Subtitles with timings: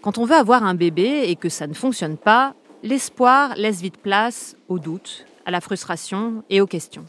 [0.00, 3.96] Quand on veut avoir un bébé et que ça ne fonctionne pas, l'espoir laisse vite
[3.96, 7.04] place au doute, à la frustration et aux questions.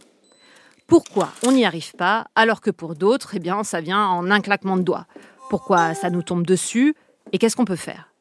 [0.88, 4.76] Pourquoi on n'y arrive pas alors que pour d'autres, eh ça vient en un claquement
[4.76, 5.06] de doigts?
[5.52, 6.96] Pourquoi ça nous tombe dessus
[7.32, 8.12] et qu'est-ce qu'on peut faire?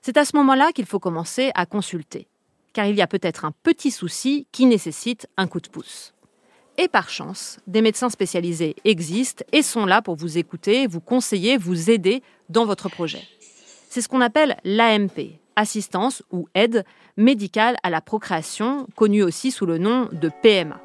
[0.00, 2.26] C'est à ce moment-là qu'il faut commencer à consulter,
[2.72, 6.14] car il y a peut-être un petit souci qui nécessite un coup de pouce.
[6.78, 11.58] Et par chance, des médecins spécialisés existent et sont là pour vous écouter, vous conseiller,
[11.58, 13.28] vous aider dans votre projet.
[13.92, 16.84] C'est ce qu'on appelle l'AMP, assistance ou aide
[17.16, 20.80] médicale à la procréation, connue aussi sous le nom de PMA.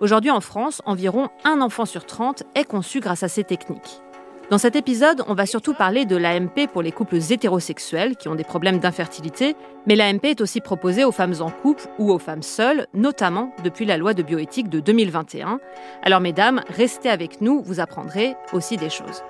[0.00, 4.00] Aujourd'hui en France, environ un enfant sur 30 est conçu grâce à ces techniques.
[4.48, 8.36] Dans cet épisode, on va surtout parler de l'AMP pour les couples hétérosexuels qui ont
[8.36, 9.56] des problèmes d'infertilité,
[9.86, 13.86] mais l'AMP est aussi proposée aux femmes en couple ou aux femmes seules, notamment depuis
[13.86, 15.58] la loi de bioéthique de 2021.
[16.04, 19.24] Alors mesdames, restez avec nous, vous apprendrez aussi des choses.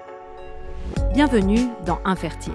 [1.14, 2.52] Bienvenue dans Infertile.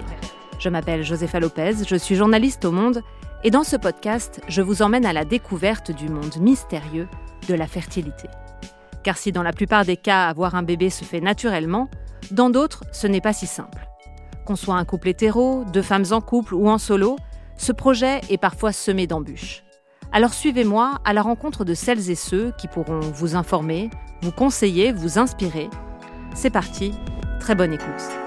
[0.58, 3.02] Je m'appelle Josefa Lopez, je suis journaliste au Monde,
[3.44, 7.08] et dans ce podcast, je vous emmène à la découverte du monde mystérieux
[7.48, 8.28] de la fertilité.
[9.02, 11.88] Car si dans la plupart des cas avoir un bébé se fait naturellement,
[12.30, 13.86] dans d'autres ce n'est pas si simple.
[14.46, 17.16] Qu'on soit un couple hétéro, deux femmes en couple ou en solo,
[17.56, 19.62] ce projet est parfois semé d'embûches.
[20.12, 23.90] Alors suivez-moi à la rencontre de celles et ceux qui pourront vous informer,
[24.22, 25.68] vous conseiller, vous inspirer.
[26.34, 26.92] C'est parti,
[27.38, 28.25] très bonne écoute.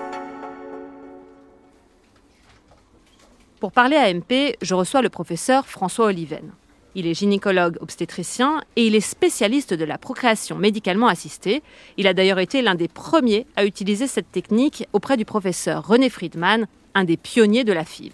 [3.60, 6.52] Pour parler à MP, je reçois le professeur François Oliven.
[6.96, 11.62] Il est gynécologue obstétricien et il est spécialiste de la procréation médicalement assistée.
[11.98, 16.10] Il a d'ailleurs été l'un des premiers à utiliser cette technique auprès du professeur René
[16.10, 18.14] Friedman, un des pionniers de la FIV.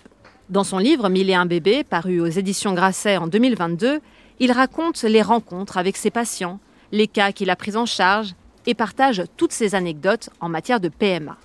[0.50, 4.00] Dans son livre Mille et un bébés, paru aux éditions Grasset en 2022,
[4.40, 6.60] il raconte les rencontres avec ses patients,
[6.92, 8.34] les cas qu'il a pris en charge
[8.66, 11.38] et partage toutes ses anecdotes en matière de PMA.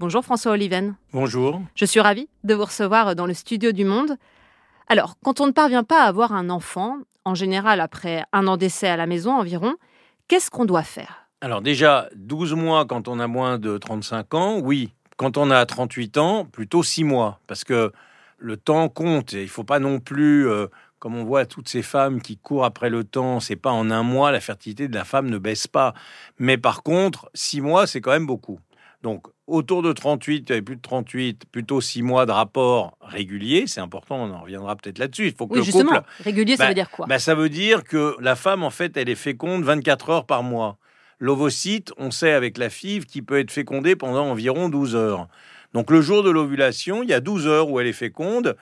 [0.00, 0.94] Bonjour François Oliven.
[1.12, 1.60] Bonjour.
[1.74, 4.16] Je suis ravie de vous recevoir dans le studio du Monde.
[4.88, 8.56] Alors, quand on ne parvient pas à avoir un enfant, en général après un an
[8.56, 9.74] d'essai à la maison environ,
[10.26, 11.28] qu'est-ce qu'on doit faire?
[11.42, 14.94] Alors déjà, 12 mois quand on a moins de 35 ans, oui.
[15.18, 17.38] Quand on a 38 ans, plutôt 6 mois.
[17.46, 17.92] Parce que
[18.38, 19.34] le temps compte.
[19.34, 22.38] Et il ne faut pas non plus, euh, comme on voit toutes ces femmes qui
[22.38, 25.36] courent après le temps, c'est pas en un mois, la fertilité de la femme ne
[25.36, 25.92] baisse pas.
[26.38, 28.60] Mais par contre, 6 mois, c'est quand même beaucoup.
[29.02, 33.66] Donc, autour de 38, il plus de 38, plutôt 6 mois de rapport régulier.
[33.66, 35.28] C'est important, on en reviendra peut-être là-dessus.
[35.28, 37.06] Il faut que oui, justement, régulier, ça bah, veut dire quoi?
[37.06, 40.42] bah, Ça veut dire que la femme, en fait, elle est féconde 24 heures par
[40.42, 40.76] mois.
[41.18, 45.28] L'ovocyte, on sait avec la FIV, qui peut être fécondé pendant environ 12 heures.
[45.72, 48.56] Donc, le jour de l'ovulation, il y a 12 heures où elle est féconde.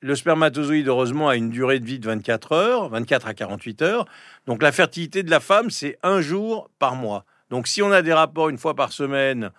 [0.00, 4.06] Le spermatozoïde, heureusement, a une durée de vie de 24 heures, 24 à 48 heures.
[4.46, 7.24] Donc, la fertilité de la femme, c'est un jour par mois.
[7.50, 9.50] Donc, si on a des rapports une fois par semaine,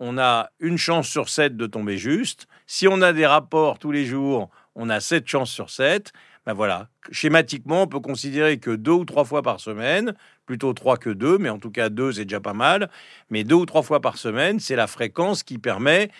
[0.00, 2.46] on a une chance sur sept de tomber juste.
[2.66, 6.12] Si on a des rapports tous les jours, on a sept chances sur sept.
[6.44, 10.14] Ben voilà, schématiquement, on peut considérer que deux ou trois fois par semaine,
[10.44, 12.88] plutôt trois que deux, mais en tout cas deux, c'est déjà pas mal.
[13.30, 16.10] Mais deux ou trois fois par semaine, c'est la fréquence qui permet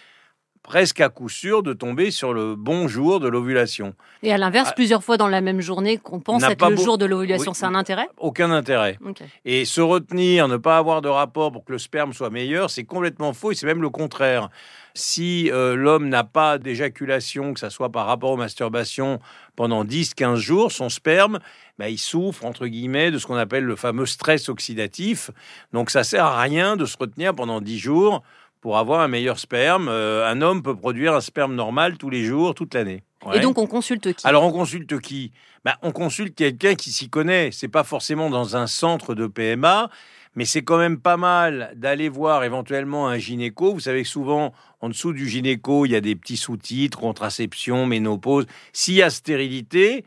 [0.66, 3.94] presque à coup sûr de tomber sur le bon jour de l'ovulation.
[4.22, 4.74] Et à l'inverse, ah.
[4.74, 7.76] plusieurs fois dans la même journée qu'on pense être le jour de l'ovulation, c'est un
[7.76, 8.08] intérêt?
[8.18, 8.98] Aucun intérêt.
[9.44, 12.84] Et se retenir, ne pas avoir de rapport pour que le sperme soit meilleur, c'est
[12.84, 14.50] complètement faux et c'est même le contraire.
[14.94, 19.20] Si euh, l'homme n'a pas d'éjaculation, que ce soit par rapport aux masturbations,
[19.54, 21.38] pendant 10-15 jours, son sperme,
[21.78, 25.30] bah, il souffre, entre guillemets, de ce qu'on appelle le fameux stress oxydatif.
[25.72, 28.22] Donc ça sert à rien de se retenir pendant 10 jours
[28.66, 29.86] pour avoir un meilleur sperme.
[29.88, 33.04] Euh, un homme peut produire un sperme normal tous les jours, toute l'année.
[33.32, 34.26] Et donc on consulte qui?
[34.26, 35.30] Alors on consulte qui?
[35.64, 37.50] Bah, On consulte quelqu'un qui s'y connaît.
[37.52, 39.88] C'est pas forcément dans un centre de PMA,
[40.34, 43.72] mais c'est quand même pas mal d'aller voir éventuellement un gynéco.
[43.72, 47.86] Vous savez que souvent, en dessous du gynéco, il y a des petits sous-titres, contraception,
[47.86, 48.46] ménopause.
[48.72, 50.04] S'il y a stérilité,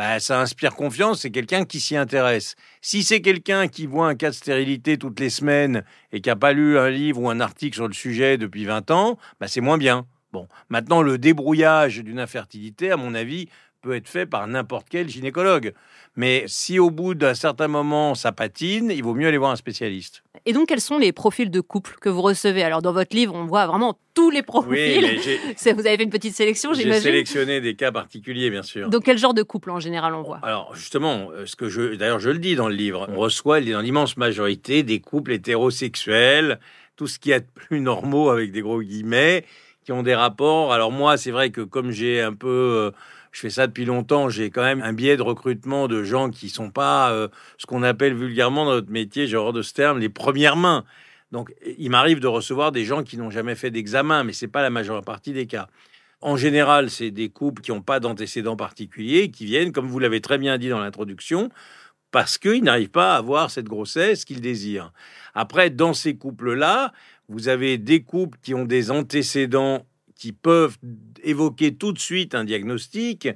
[0.00, 2.54] bah, ça inspire confiance, c'est quelqu'un qui s'y intéresse.
[2.80, 6.36] Si c'est quelqu'un qui voit un cas de stérilité toutes les semaines et qui n'a
[6.36, 9.60] pas lu un livre ou un article sur le sujet depuis 20 ans, bah, c'est
[9.60, 10.06] moins bien.
[10.32, 15.08] Bon, maintenant, le débrouillage d'une infertilité, à mon avis, peut être fait par n'importe quel
[15.08, 15.72] gynécologue.
[16.16, 19.56] Mais si au bout d'un certain moment ça patine, il vaut mieux aller voir un
[19.56, 20.22] spécialiste.
[20.46, 22.62] Et donc, quels sont les profils de couple que vous recevez?
[22.62, 24.70] Alors, dans votre livre, on voit vraiment tous les profils.
[24.72, 26.94] Oui, vous avez fait une petite sélection, j'imagine.
[26.94, 28.88] J'ai sélectionné des cas particuliers, bien sûr.
[28.88, 30.40] Donc, quel genre de couple en général on voit?
[30.42, 33.60] Alors, justement, euh, ce que je, d'ailleurs, je le dis dans le livre, on reçoit
[33.60, 36.58] dans l'immense majorité des couples hétérosexuels,
[36.96, 39.44] tout ce qui est plus normaux avec des gros guillemets,
[39.84, 40.72] qui ont des rapports.
[40.72, 42.90] Alors moi, c'est vrai que comme j'ai un peu euh,
[43.32, 46.48] je fais ça depuis longtemps, j'ai quand même un biais de recrutement de gens qui
[46.48, 47.28] sont pas euh,
[47.58, 50.84] ce qu'on appelle vulgairement dans notre métier, j'ai horreur de ce terme, les premières mains.
[51.30, 54.62] Donc, il m'arrive de recevoir des gens qui n'ont jamais fait d'examen, mais c'est pas
[54.62, 55.68] la majeure partie des cas.
[56.20, 60.20] En général, c'est des couples qui n'ont pas d'antécédents particuliers, qui viennent, comme vous l'avez
[60.20, 61.50] très bien dit dans l'introduction,
[62.10, 64.92] parce qu'ils n'arrivent pas à avoir cette grossesse qu'ils désirent.
[65.34, 66.92] Après, dans ces couples-là,
[67.28, 69.86] vous avez des couples qui ont des antécédents
[70.20, 70.76] qui peuvent
[71.24, 73.30] évoquer tout de suite un diagnostic.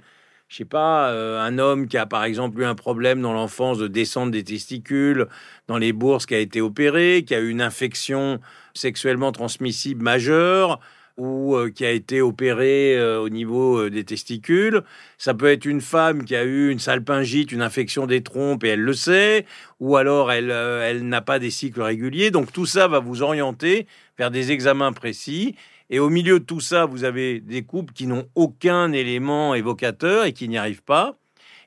[0.48, 3.78] Je sais pas, euh, un homme qui a par exemple eu un problème dans l'enfance
[3.78, 5.26] de descente des testicules,
[5.66, 8.38] dans les bourses, qui a été opéré, qui a eu une infection
[8.74, 10.78] sexuellement transmissible majeure,
[11.16, 14.82] ou euh, qui a été opéré euh, au niveau des testicules.
[15.16, 18.68] Ça peut être une femme qui a eu une salpingite, une infection des trompes et
[18.68, 19.46] elle le sait,
[19.80, 22.30] ou alors elle, elle n'a pas des cycles réguliers.
[22.30, 23.86] Donc tout ça va vous orienter
[24.18, 25.56] vers des examens précis.
[25.90, 30.24] Et au milieu de tout ça, vous avez des couples qui n'ont aucun élément évocateur
[30.24, 31.16] et qui n'y arrivent pas.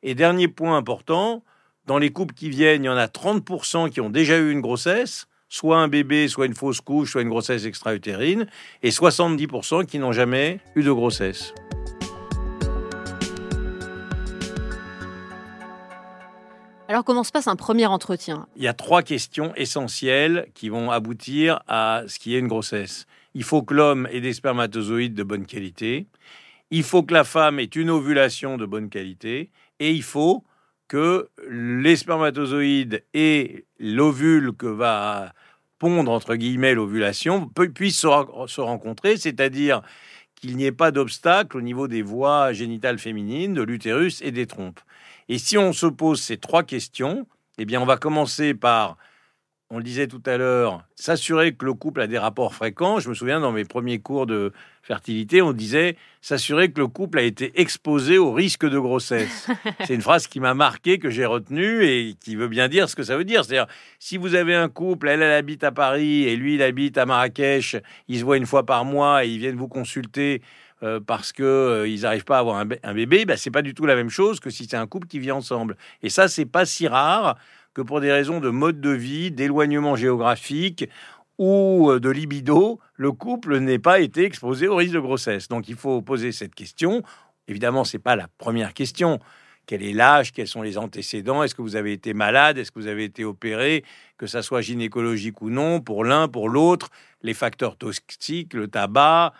[0.03, 1.43] Et dernier point important,
[1.85, 4.61] dans les couples qui viennent, il y en a 30% qui ont déjà eu une
[4.61, 8.47] grossesse soit un bébé, soit une fausse couche, soit une grossesse extra-utérine,
[8.83, 11.53] et 70% qui n'ont jamais eu de grossesse.
[16.89, 18.47] Alors comment se passe un premier entretien?
[18.55, 23.05] Il y a trois questions essentielles qui vont aboutir à ce qui est une grossesse.
[23.37, 26.07] Il faut que l'homme ait des spermatozoïdes de bonne qualité,
[26.71, 30.43] il faut que la femme ait une ovulation de bonne qualité, et il faut
[30.87, 35.33] que les spermatozoïdes et l'ovule que va
[35.77, 39.83] pondre, entre guillemets, l'ovulation puissent se, rencontrer, c'est-à-dire
[40.33, 44.47] qu'il n'y ait pas d'obstacle au niveau des voies génitales féminines, de l'utérus et des
[44.47, 44.79] trompes.
[45.29, 47.27] Et si on se pose ces trois questions,
[47.59, 48.97] eh bien, on va commencer par
[49.69, 52.99] on le disait tout à l'heure, s'assurer que le couple a des rapports fréquents.
[52.99, 57.19] Je me souviens dans mes premiers cours de fertilité, on disait s'assurer que le couple
[57.19, 59.49] a été exposé au risque de grossesse.
[59.85, 62.95] C'est une phrase qui m'a marqué, que j'ai retenue et qui veut bien dire ce
[62.95, 63.43] que ça veut dire.
[63.43, 63.67] C'est-à-dire,
[63.99, 67.05] si vous avez un couple, elle, elle habite à Paris et lui, il habite à
[67.05, 67.75] Marrakech,
[68.07, 70.41] ils se voient une fois par mois et ils viennent vous consulter
[70.83, 73.87] euh, parce qu'ils euh, n'arrivent pas à avoir un, bébé, ben, c'est pas du tout
[73.87, 75.75] la même chose que si c'est un couple qui vit ensemble.
[76.03, 77.35] Et ça, c'est pas si rare
[77.77, 80.89] que pour des raisons de mode de vie, d'éloignement géographique
[81.37, 85.47] ou euh, de libido, le couple n'ait pas été exposé au risque de grossesse.
[85.47, 87.03] Donc il faut poser cette question.
[87.47, 89.19] Évidemment, ce n'est pas la première question.
[89.67, 90.31] Quel est l'âge?
[90.31, 91.43] Quels sont les antécédents?
[91.43, 92.57] Est-ce que vous avez été malade?
[92.57, 93.83] Est-ce que vous avez été opéré?
[94.17, 96.89] Que ça soit gynécologique ou non, pour l'un, pour l'autre,
[97.21, 99.33] les facteurs toxiques, le tabac,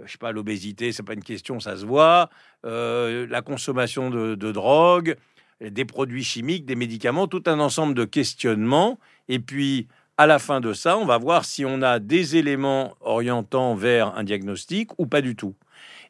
[0.00, 2.28] euh, je sais pas, l'obésité, c'est pas une question, ça se voit,
[2.64, 5.14] euh, la consommation de, de drogue,
[5.60, 8.98] des produits chimiques, des médicaments, tout un ensemble de questionnements.
[9.28, 12.94] Et puis, à la fin de ça, on va voir si on a des éléments
[13.00, 15.54] orientant vers un diagnostic ou pas du tout.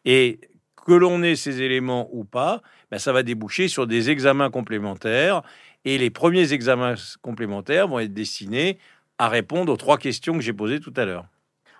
[0.04, 0.40] Et
[0.86, 2.60] que l'on ait ces éléments ou pas,
[2.90, 5.42] ben ça va déboucher sur des examens complémentaires.
[5.84, 8.78] Et les premiers examens complémentaires vont être destinés
[9.18, 11.26] à répondre aux trois questions que j'ai posées tout à l'heure.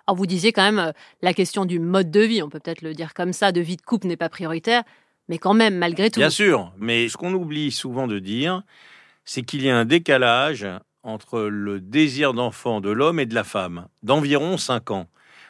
[0.07, 2.83] Alors vous disiez quand même euh, la question du mode de vie, on peut peut-être
[2.83, 4.83] le dire comme ça, de vie de couple n'est pas prioritaire
[5.29, 6.21] mais quand même, malgré tout.
[6.21, 8.63] Bien sûr, mais ce qu'on oublie souvent de dire,
[9.25, 10.67] c'est qu'il y a un décalage
[11.03, 15.09] entre le désir d'enfant de l'homme et de la femme, d'environ 5 ans.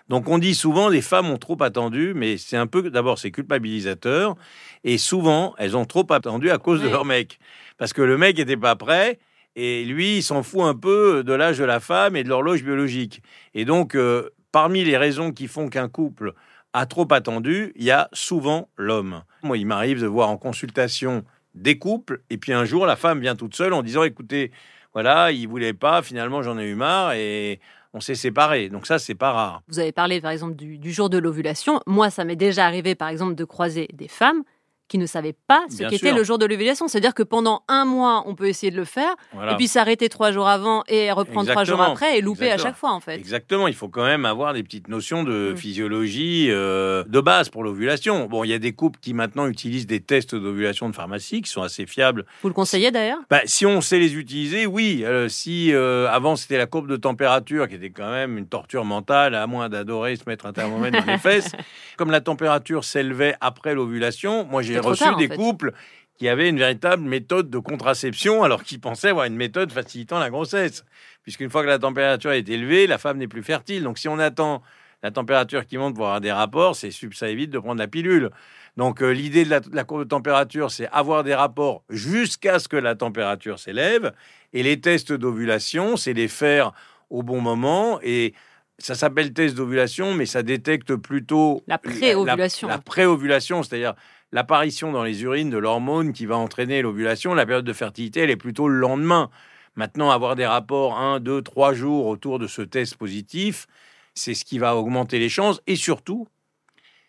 [0.09, 3.31] Donc on dit souvent les femmes ont trop attendu, mais c'est un peu d'abord c'est
[3.31, 4.37] culpabilisateur
[4.83, 7.39] et souvent elles ont trop attendu à cause de leur mec
[7.79, 9.19] parce que le mec n'était pas prêt
[9.57, 12.63] et lui il s'en fout un peu de l'âge de la femme et de l'horloge
[12.63, 13.23] biologique.
[13.55, 16.35] Et donc euh, parmi les raisons qui font qu'un couple
[16.75, 19.23] a trop attendu, il y a souvent l'homme.
[19.43, 23.21] Moi, il m'arrive de voir en consultation des couples, et puis un jour, la femme
[23.21, 24.51] vient toute seule en disant, écoutez,
[24.93, 27.61] voilà, il voulait pas, finalement, j'en ai eu marre, et
[27.93, 28.69] on s'est séparés.
[28.69, 29.63] Donc ça, c'est pas rare.
[29.69, 31.81] Vous avez parlé, par exemple, du, du jour de l'ovulation.
[31.87, 34.43] Moi, ça m'est déjà arrivé, par exemple, de croiser des femmes
[34.89, 36.89] qui ne savaient pas ce qu'était le jour de l'ovulation.
[36.89, 40.31] C'est-à-dire que pendant un mois, on peut essayer de le faire, et puis s'arrêter trois
[40.31, 43.15] jours avant et reprendre trois jours après et louper à chaque fois, en fait.
[43.15, 43.69] Exactement.
[43.69, 45.57] Il faut quand même avoir des petites notions de mm.
[45.57, 48.27] physiologie euh, de base pour l'ovulation.
[48.27, 51.51] Bon, il y a des couples qui maintenant utilisent des tests d'ovulation de pharmacie qui
[51.51, 52.27] sont assez fiables.
[52.43, 53.21] Vous le conseillez d'ailleurs?
[53.31, 55.03] Bah, Si on sait les utiliser, oui.
[55.05, 58.85] Euh, si euh, avant c'était la courbe de température qui était quand même une torture
[58.85, 61.53] mentale, à moins d'adorer se mettre un thermomètre dans les fesses,
[61.97, 65.73] comme la température s'élevait après l'ovulation, moi j'ai j'ai reçu des couples
[66.17, 70.31] qui avaient une véritable méthode de contraception alors qu'ils pensaient avoir une méthode facilitant la
[70.31, 70.85] grossesse.
[71.23, 73.83] Puisqu'une fois que la température est élevée, la femme n'est plus fertile.
[73.83, 74.63] Donc si on attend
[75.03, 78.31] la température qui monte pour avoir des rapports, c'est ça évite de prendre la pilule.
[78.77, 82.77] Donc euh, l'idée de la, courbe de température, c'est avoir des rapports jusqu'à ce que
[82.77, 84.13] la température s'élève.
[84.53, 86.73] Et les tests d'ovulation, c'est les faire
[87.11, 88.01] au bon moment.
[88.03, 88.35] Et
[88.79, 92.69] ça s'appelle test d'ovulation, mais ça détecte plutôt la pré-ovulation.
[92.69, 93.95] La, la pré-ovulation, c'est-à-dire
[94.35, 98.31] l'apparition dans les urines de l'hormone qui va entraîner l'ovulation, la période de fertilité, elle
[98.31, 99.31] est plutôt le lendemain.
[99.77, 103.69] Maintenant, avoir des rapports 1, 2, 3 jours autour de ce test positif,
[104.13, 105.63] c'est ce qui va augmenter les chances.
[105.69, 106.27] Et surtout,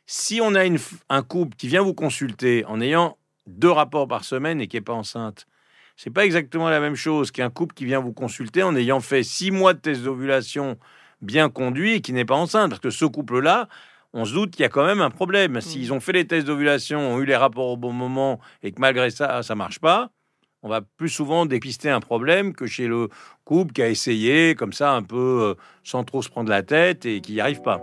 [0.06, 0.62] si on a
[1.10, 3.18] un couple qui vient vous consulter en ayant
[3.48, 5.48] deux rapports par semaine et qui n'est pas enceinte,
[5.98, 9.24] c'est pas exactement la même chose qu'un couple qui vient vous consulter en ayant fait
[9.24, 10.78] six mois de test d'ovulation
[11.24, 12.70] bien conduit et qui n'est pas enceinte.
[12.70, 13.68] Parce que ce couple-là,
[14.16, 15.58] on se doute qu'il y a quand même un problème.
[15.58, 15.62] Mmh.
[15.62, 18.80] S'ils ont fait les tests d'ovulation, ont eu les rapports au bon moment et que
[18.80, 20.10] malgré ça, ça marche pas,
[20.64, 23.10] on va plus souvent dépister un problème que chez le
[23.44, 25.54] couple qui a essayé comme ça un peu euh,
[25.84, 27.82] sans trop se prendre la tête et qui n'y arrive pas.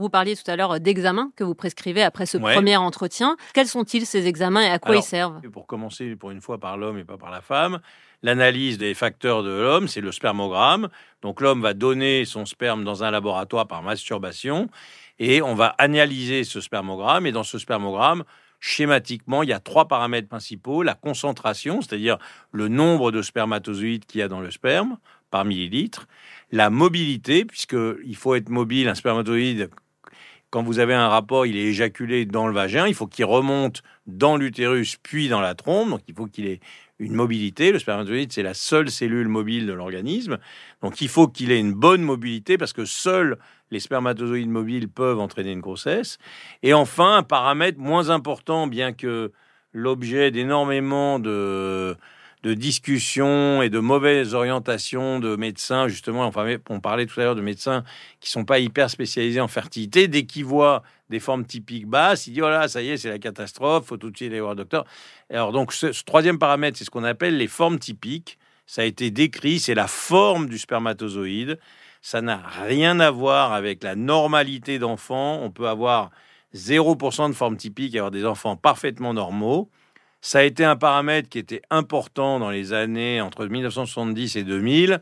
[0.00, 3.36] Vous parliez tout à l'heure d'examens que vous prescrivez après ce premier entretien.
[3.52, 5.40] Quels sont-ils ces examens et à quoi ils servent?
[5.50, 7.80] Pour commencer, pour une fois par l'homme et pas par la femme,
[8.22, 10.88] l'analyse des facteurs de l'homme, c'est le spermogramme.
[11.20, 14.70] Donc l'homme va donner son sperme dans un laboratoire par masturbation
[15.18, 17.26] et on va analyser ce spermogramme.
[17.26, 18.22] Et dans ce spermogramme,
[18.60, 20.84] schématiquement, il y a trois paramètres principaux.
[20.84, 22.18] La concentration, c'est-à-dire
[22.52, 24.96] le nombre de spermatozoïdes qu'il y a dans le sperme
[25.32, 26.06] par millilitre.
[26.52, 29.70] La mobilité, puisqu'il faut être mobile, un spermatozoïde
[30.50, 33.82] quand vous avez un rapport, il est éjaculé dans le vagin, il faut qu'il remonte
[34.06, 36.60] dans l'utérus puis dans la trompe, donc il faut qu'il ait
[36.98, 37.70] une mobilité.
[37.70, 40.38] Le spermatozoïde, c'est la seule cellule mobile de l'organisme,
[40.82, 43.36] donc il faut qu'il ait une bonne mobilité parce que seuls
[43.70, 46.18] les spermatozoïdes mobiles peuvent entraîner une grossesse.
[46.62, 49.32] Et enfin, un paramètre moins important, bien que
[49.72, 51.94] l'objet d'énormément de
[52.42, 57.34] de discussions et de mauvaises orientations de médecins, justement, enfin, on parlait tout à l'heure
[57.34, 57.84] de médecins
[58.20, 62.32] qui sont pas hyper spécialisés en fertilité, dès qu'ils voient des formes typiques basses, ils
[62.32, 64.58] disent, voilà, ça y est, c'est la catastrophe, faut tout de suite aller voir le
[64.58, 64.84] docteur.
[65.30, 68.38] Alors, donc, ce, troisième paramètre, c'est ce qu'on appelle les formes typiques.
[68.66, 71.58] Ça a été décrit, c'est la forme du spermatozoïde.
[72.02, 75.40] Ça n'a rien à voir avec la normalité d'enfant.
[75.42, 76.10] On peut avoir
[76.54, 79.70] 0% de forme typique et avoir des enfants parfaitement normaux.
[80.20, 85.00] Ça a été un paramètre qui était important dans les années entre 1970 et 2000.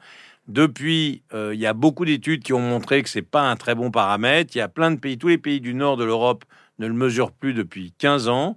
[0.48, 3.74] Depuis, euh, il y a beaucoup d'études qui ont montré que c'est pas un très
[3.74, 4.54] bon paramètre.
[4.54, 6.44] Il y a plein de pays, tous les pays du nord de l'Europe
[6.78, 8.56] ne le mesurent plus depuis 15 ans.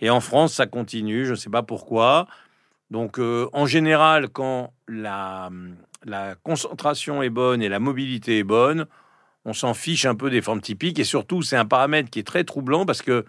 [0.00, 1.24] Et en France, ça continue.
[1.24, 2.26] Je ne sais pas pourquoi.
[2.90, 5.50] Donc, euh, en général, quand la
[6.42, 8.86] concentration est bonne et la mobilité est bonne,
[9.44, 10.98] on s'en fiche un peu des formes typiques.
[10.98, 13.24] Et surtout, c'est un paramètre qui est très troublant parce que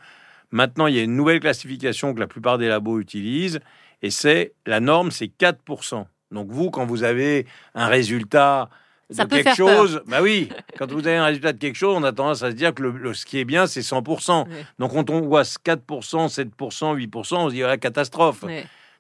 [0.52, 3.60] Maintenant, il y a une nouvelle classification que la plupart des labos utilisent,
[4.02, 6.06] et c'est la norme, c'est 4%.
[6.32, 8.70] Donc vous, quand vous avez un résultat
[9.10, 12.12] de quelque chose, bah oui, quand vous avez un résultat de quelque chose, on a
[12.12, 14.46] tendance à se dire que le, ce qui est bien, c'est 100%.
[14.80, 16.50] Donc quand on voit 4%, 7%,
[16.96, 18.46] 8%, on se dit, la catastrophe.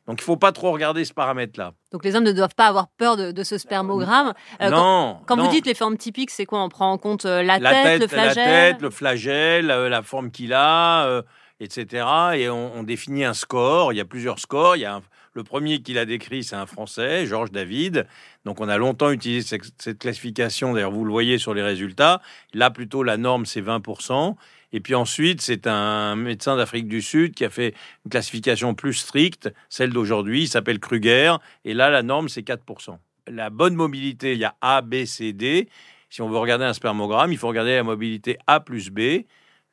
[0.08, 1.74] Donc il faut pas trop regarder ce paramètre-là.
[1.91, 4.34] Donc les hommes ne doivent pas avoir peur de, ce spermogramme.
[4.60, 5.20] Euh, non.
[5.27, 6.63] Quand, vous dites les formes typiques, c'est quoi?
[6.63, 10.01] On prend en compte euh, la, tête, le flagelle La tête, le flagelle, euh, la
[10.01, 11.24] forme qu'il a
[11.62, 12.06] etc.
[12.36, 13.94] Et on, définit un score.
[13.94, 14.75] Il y a plusieurs scores.
[14.75, 15.01] Il y a
[15.34, 18.06] le premier qu'il a décrit, c'est un Français, Georges David.
[18.44, 20.74] Donc on a longtemps utilisé cette, classification.
[20.74, 22.22] D'ailleurs, vous le voyez sur les résultats.
[22.53, 24.36] Là, plutôt, la norme, c'est 20%.
[24.74, 27.74] Et puis ensuite, c'est un médecin d'Afrique du Sud qui a fait
[28.06, 30.44] une classification plus stricte, celle d'aujourd'hui.
[30.44, 31.36] Il s'appelle Kruger.
[31.63, 32.98] Et là, la norme, c'est 4%.
[33.27, 35.70] La bonne mobilité, il y a A, B, C, D.
[36.10, 39.24] Si on veut regarder un spermogramme, il faut regarder la mobilité A plus B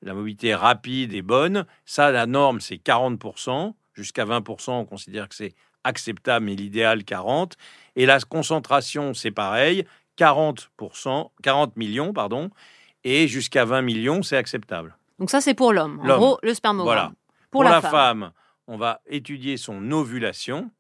[0.02, 1.66] la mobilité rapide et bonne.
[1.84, 3.74] Ça, la norme, c'est 40%.
[3.94, 7.52] Jusqu'à 20%, on considère que c'est acceptable, mais l'idéal, 40%.
[7.96, 9.84] Et la concentration, c'est pareil,
[10.18, 12.50] 40%, 40 millions, pardon.
[13.04, 14.96] Et jusqu'à 20 millions, c'est acceptable.
[15.18, 16.00] Donc ça, c'est pour l'homme.
[16.00, 16.94] En gros, le spermogramme.
[16.94, 17.12] Voilà.
[17.50, 18.32] Pour, la, femme.
[18.66, 20.70] on va étudier son ovulation.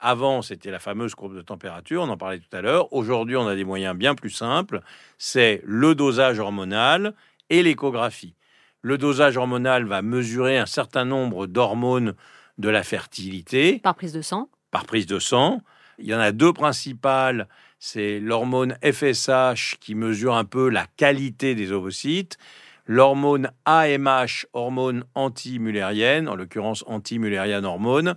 [0.00, 2.92] Avant, c'était la fameuse courbe de température, on en parlait tout à l'heure.
[2.92, 4.80] Aujourd'hui, on a des moyens bien plus simples.
[5.16, 7.14] C'est le dosage hormonal
[7.50, 8.34] et l'échographie.
[8.82, 12.14] Le dosage hormonal va mesurer un certain nombre d'hormones
[12.58, 13.80] de la fertilité.
[13.80, 15.62] Par prise de sang Par prise de sang.
[15.98, 17.48] Il y en a deux principales.
[17.80, 22.38] C'est l'hormone FSH qui mesure un peu la qualité des ovocytes.
[22.86, 28.16] L'hormone AMH, hormone anti-mullérienne, en l'occurrence anti-mullérienne hormone,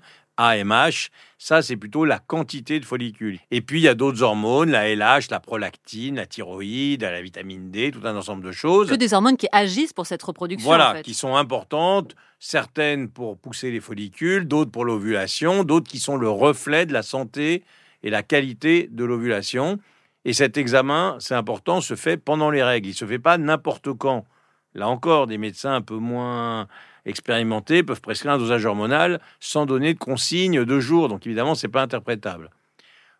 [0.49, 3.39] AMH, ça c'est plutôt la quantité de follicules.
[3.51, 7.71] Et puis il y a d'autres hormones, la LH, la prolactine, la thyroïde, la vitamine
[7.71, 8.89] D, tout un ensemble de choses.
[8.89, 10.67] Que des hormones qui agissent pour cette reproduction.
[10.67, 16.17] Voilà, qui sont importantes, certaines pour pousser les follicules, d'autres pour l'ovulation, d'autres qui sont
[16.17, 17.63] le reflet de la santé
[18.03, 19.79] et la qualité de l'ovulation.
[20.25, 22.87] Et cet examen, c'est important, se fait pendant les règles.
[22.87, 24.25] Il ne se fait pas n'importe quand.
[24.73, 26.67] Là encore, des médecins un peu moins
[27.05, 31.07] expérimentés peuvent prescrire un dosage hormonal sans donner de consigne de jour.
[31.07, 32.49] Donc évidemment, c'est pas interprétable.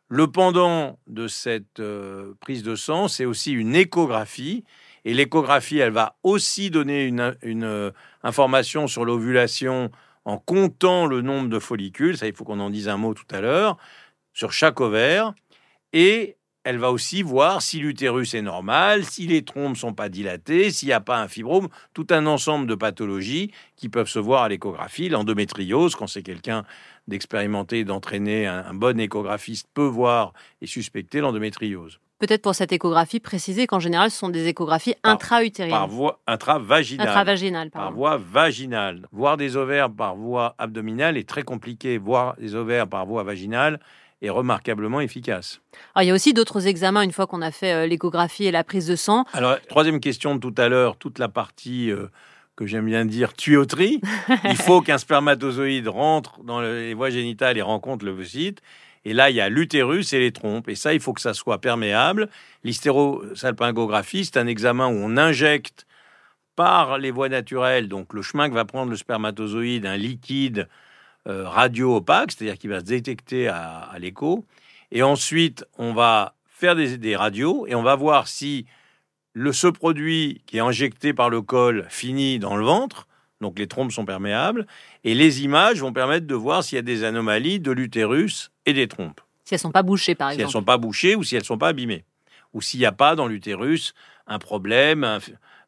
[0.08, 4.66] Le pendant de cette euh, prise de sang, c'est aussi une échographie.
[5.06, 7.34] Et l'échographie, elle va aussi donner une,
[7.64, 9.90] euh, information sur l'ovulation
[10.26, 13.26] en comptant le nombre de follicules, ça il faut qu'on en dise un mot tout
[13.32, 13.78] à l'heure,
[14.34, 15.34] sur chaque ovaire,
[15.94, 20.70] et elle va aussi voir si l'utérus est normal, si les trompes sont pas dilatées,
[20.70, 24.44] s'il n'y a pas un fibrome, tout un ensemble de pathologies qui peuvent se voir
[24.44, 25.10] à l'échographie.
[25.10, 26.63] L'endométriose, quand c'est quelqu'un
[27.08, 32.00] d'expérimenté, d'entraîner, un, bon échographiste peut voir et suspecter l'endométriose.
[32.20, 35.72] Peut-être pour cette échographie, préciser qu'en général, ce sont des échographies intra-utérines.
[35.72, 37.08] Par voie intravaginale.
[37.08, 39.08] Intravaginale, Par voie vaginale.
[39.12, 41.98] Voir des ovaires par voie abdominale est très compliqué.
[41.98, 43.80] Voir des ovaires par voie vaginale
[44.22, 45.62] est remarquablement efficace.
[46.00, 48.63] il y a aussi d'autres examens une fois qu'on a fait euh, l'échographie et la
[48.63, 49.25] prise de sang.
[49.34, 52.08] Alors, troisième question de tout à l'heure, toute la partie euh,
[52.56, 54.00] que j'aime bien dire tuyauterie.
[54.46, 58.62] il faut qu'un spermatozoïde rentre dans les voies génitales et rencontre le l'ovocyte.
[59.04, 60.70] Et là, il y a l'utérus et les trompes.
[60.70, 62.30] Et ça, il faut que ça soit perméable.
[62.63, 65.88] L'hystérosalpingographie, c'est un examen où on injecte
[66.56, 70.68] par les voies naturelles, donc le chemin que va prendre le spermatozoïde, un liquide
[71.28, 74.46] euh, radio-opaque, c'est-à-dire qui va se détecter à, l'écho.
[74.92, 78.66] Et ensuite, on va faire des, radios et on va voir si
[79.34, 83.08] le, ce produit qui est injecté par le col finit dans le ventre,
[83.40, 84.68] donc les trompes sont perméables,
[85.04, 88.74] et les images vont permettre de voir s'il y a des anomalies de l'utérus et
[88.74, 89.22] des trompes.
[89.46, 90.40] Si elles sont pas bouchées, par exemple.
[90.40, 92.06] Si elles sont pas bouchées ou si elles sont pas abîmées.
[92.54, 93.94] Ou s'il n'y a pas dans l'utérus
[94.28, 95.04] un problème,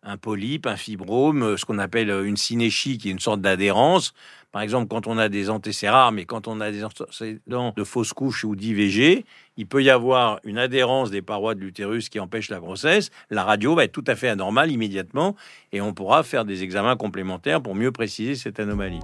[0.03, 4.13] un, polype, un fibrome, ce qu'on appelle une synéchie, qui est une sorte d'adhérence.
[4.53, 8.13] Par exemple, quand on a des antécérares, mais quand on a des antécédents de fausses
[8.13, 9.25] couches ou d'IVG,
[9.57, 13.09] il peut y avoir une adhérence des parois de l'utérus qui empêche la grossesse.
[13.31, 15.35] La radio va être tout à fait anormale immédiatement
[15.71, 18.99] et on pourra faire des examens complémentaires pour mieux préciser cette anomalie.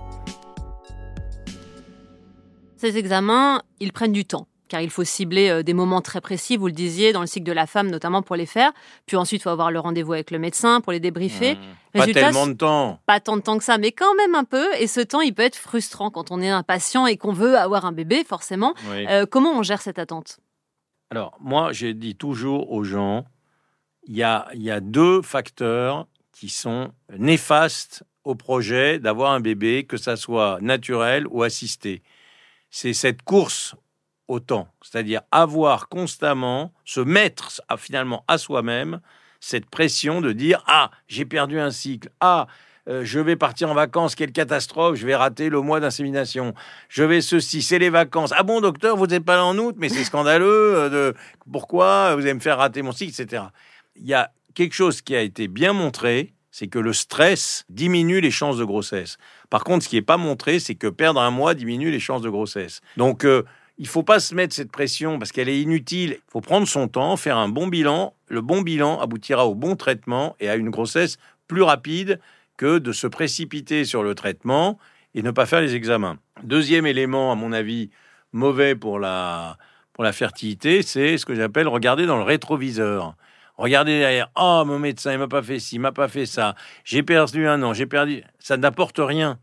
[2.78, 6.56] Ces examens, ils prennent du temps car il faut cibler euh, des moments très précis,
[6.56, 8.72] vous le disiez, dans le cycle de la femme notamment pour les faire.
[9.06, 11.56] Puis ensuite, il faut avoir le rendez-vous avec le médecin pour les débriefer.
[11.56, 12.00] Mmh.
[12.00, 13.00] pas tellement de temps.
[13.06, 14.68] Pas tant de temps que ça, mais quand même un peu.
[14.80, 17.86] Et ce temps, il peut être frustrant quand on est impatient et qu'on veut avoir
[17.86, 18.74] un bébé, forcément.
[18.92, 20.40] Euh, comment on gère cette attente?
[21.10, 23.26] Alors, moi, j'ai dit toujours aux gens,
[24.08, 29.86] il y a, y a deux facteurs qui sont néfastes au projet d'avoir un bébé,
[29.86, 32.04] que ça soit naturel ou assisté.
[32.70, 33.76] C'est cette course
[34.30, 39.02] autant, c'est-à-dire avoir constamment, se mettre finalement à soi-même
[39.42, 42.48] cette pression de dire ah j'ai perdu un cycle, ah
[42.88, 46.54] euh, je vais partir en vacances, quelle catastrophe, je vais rater le mois d'insémination,
[46.88, 48.34] je vais ceci, c'est les vacances.
[48.36, 51.18] Ah bon docteur, vous n'êtes pas là en août, mais c'est scandaleux, euh, de
[51.52, 53.44] pourquoi vous allez me faire rater mon cycle, etc.
[53.96, 58.22] Il y a quelque chose qui a été bien montré, c'est que le stress diminue
[58.22, 59.18] les chances de grossesse.
[59.50, 62.22] Par contre, ce qui n'est pas montré, c'est que perdre un mois diminue les chances
[62.22, 62.82] de grossesse.
[62.98, 63.44] Donc, euh,
[63.80, 66.18] il faut pas se mettre cette pression parce qu'elle est inutile.
[66.18, 68.14] Il faut prendre son temps, faire un bon bilan.
[68.28, 72.20] Le bon bilan aboutira au bon traitement et à une grossesse plus rapide
[72.58, 74.78] que de se précipiter sur le traitement
[75.16, 76.18] et ne pas faire les examens.
[76.44, 77.90] Deuxième élément, à mon avis,
[78.34, 79.58] mauvais pour la,
[79.94, 83.16] pour la fertilité, c'est ce que j'appelle regarder dans le rétroviseur.
[83.56, 84.30] Regardez derrière.
[84.36, 86.54] Oh, mon médecin, il m'a pas fait ci, il m'a pas fait ça.
[86.84, 88.24] J'ai perdu un an, j'ai perdu.
[88.40, 89.40] Ça n'apporte rien.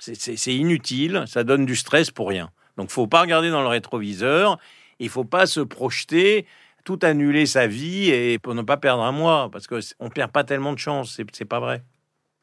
[0.00, 1.24] C'est inutile.
[1.28, 2.50] Ça donne du stress pour rien.
[2.76, 4.58] Donc, faut pas regarder dans le rétroviseur.
[4.98, 6.46] Il faut pas se projeter,
[6.84, 10.44] tout annuler sa vie et pour ne pas perdre un mois, parce qu'on perd pas
[10.44, 11.14] tellement de chance.
[11.16, 11.82] C'est, c'est pas vrai.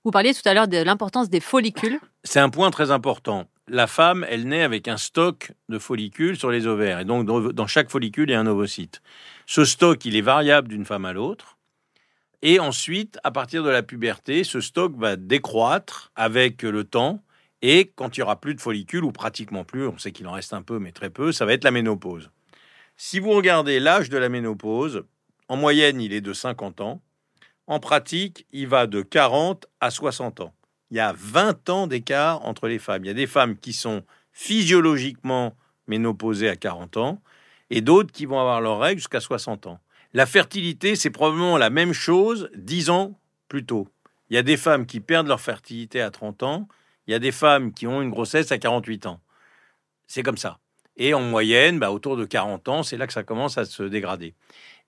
[0.04, 2.00] Vous parliez tout à l'heure de l'importance des follicules.
[2.24, 3.48] C'est un point très important.
[3.70, 7.00] La femme, elle naît avec un stock de follicules sur les ovaires.
[7.00, 9.02] Et donc, dans chaque follicule, il y a un ovocyte.
[9.46, 11.58] Ce stock, il est variable d'une femme à l'autre.
[12.42, 17.24] Et ensuite, à partir de la puberté, ce stock va décroître avec le temps.
[17.66, 20.34] Et quand il y aura plus de follicules, ou pratiquement plus, on sait qu'il en
[20.34, 22.30] reste un peu, mais très peu, ça va être la ménopause.
[22.98, 25.06] Si vous regardez l'âge de la ménopause,
[25.48, 27.02] en moyenne, il est de 50 ans.
[27.66, 30.54] En pratique, il va de 40 à 60 ans.
[30.92, 33.06] Il y a 20 ans d'écart entre les femmes.
[33.06, 35.56] Il y a des femmes qui sont physiologiquement
[35.88, 37.22] ménopausées à 40 ans
[37.70, 39.80] et d'autres qui vont avoir leurs règles jusqu'à 60 ans.
[40.12, 43.88] La fertilité, c'est probablement la même chose 10 ans plus tôt.
[44.30, 46.68] Il y a des femmes qui perdent leur fertilité à 30 ans
[47.08, 49.20] il y a des femmes qui ont une grossesse à 48 ans.
[50.08, 50.60] C'est comme ça.
[50.96, 53.84] Et en moyenne, bah, autour de 40 ans, c'est là que ça commence à se
[53.84, 54.36] dégrader.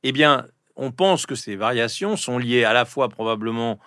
[0.03, 3.79] Eh bien, on pense que ces variations sont liées à la fois probablement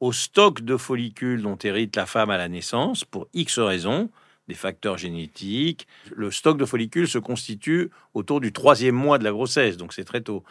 [0.00, 4.10] au stock de follicules dont hérite la femme à la naissance, pour X raisons,
[4.48, 5.86] des facteurs génétiques.
[6.10, 10.04] Le stock de follicules se constitue autour du troisième mois de la grossesse, donc c'est
[10.04, 10.42] très tôt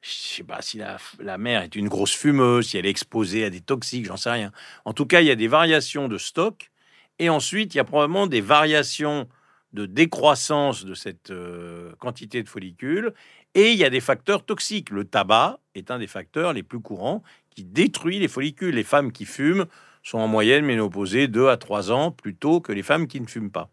[0.00, 3.50] je sais pas si la, mère est une grosse fumeuse, si elle est exposée à
[3.50, 4.52] des toxiques, j'en sais rien.
[4.84, 6.70] En tout cas, il y a des variations de stock.
[7.18, 9.28] Et ensuite, il y a probablement des variations
[9.72, 13.12] de décroissance de cette euh, quantité de follicules.
[13.54, 14.90] Et il y a des facteurs toxiques.
[14.90, 18.74] Le tabac est un des facteurs les plus courants qui détruit les follicules.
[18.74, 19.66] Les femmes qui fument
[20.04, 23.26] sont en moyenne ménopausées 2 à 3 ans plus tôt que les femmes qui ne
[23.26, 23.68] fument pas.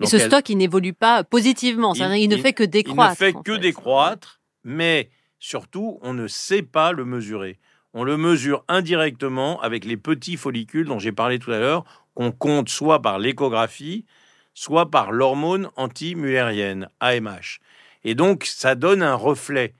[0.00, 3.16] Et ce stock, il n'évolue pas positivement, il, il, ne fait que décroître.
[3.20, 5.08] Il ne fait que décroître, mais
[5.38, 7.58] surtout, on ne sait pas le mesurer.
[7.94, 12.30] On le mesure indirectement avec les petits follicules dont j'ai parlé tout à l'heure, qu'on
[12.30, 14.04] compte soit par l'échographie,
[14.52, 17.60] soit par l'hormone anti-mullérienne, AMH.
[18.04, 19.74] Et donc, ça donne un reflet.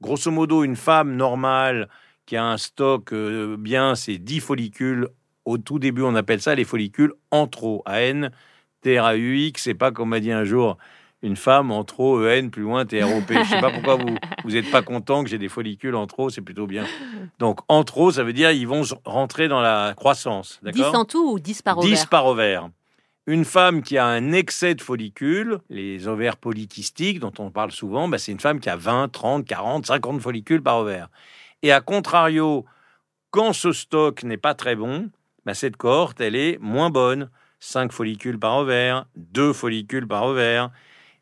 [0.00, 1.88] Grosso modo, une femme normale
[2.26, 5.08] qui a un stock euh, bien, c'est 10 follicules.
[5.44, 8.28] Au tout début, on appelle ça les follicules antro, AN,
[8.82, 9.62] T-R-A-U-X.
[9.62, 10.76] C'est pas comme m'a dit un jour
[11.22, 13.32] une femme en trop, EN, plus loin, TROP.
[13.32, 16.30] Je sais pas pourquoi vous vous n'êtes pas content que j'ai des follicules en trop,
[16.30, 16.84] c'est plutôt bien.
[17.38, 20.60] Donc en trop, ça veut dire ils vont rentrer dans la croissance.
[20.62, 22.70] 10 en tout ou 10 par ovaire 10 par ovaire.
[23.26, 28.08] Une femme qui a un excès de follicules, les ovaires polykystiques dont on parle souvent,
[28.08, 31.10] bah, c'est une femme qui a 20, 30, 40, 50 follicules par ovaire.
[31.62, 32.64] Et à contrario,
[33.30, 35.10] quand ce stock n'est pas très bon,
[35.44, 37.28] bah, cette cohorte, elle est moins bonne.
[37.60, 40.70] 5 follicules par ovaire, 2 follicules par ovaire.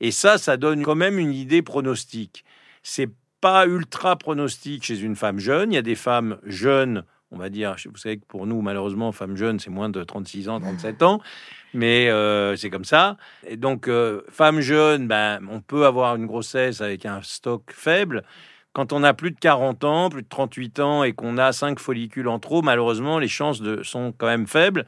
[0.00, 2.44] Et ça, ça donne quand même une idée pronostique.
[2.82, 5.72] C'est pas ultra pronostique chez une femme jeune.
[5.72, 9.12] Il y a des femmes jeunes, on va dire, vous savez que pour nous, malheureusement,
[9.12, 11.20] femme jeune, c'est moins de 36 ans, 37 ans
[11.76, 13.16] mais euh, c'est comme ça.
[13.46, 18.24] Et donc, euh, femme jeune, ben, on peut avoir une grossesse avec un stock faible.
[18.72, 21.78] Quand on a plus de 40 ans, plus de 38 ans et qu'on a 5
[21.78, 24.87] follicules en trop, malheureusement, les chances de, sont quand même faibles.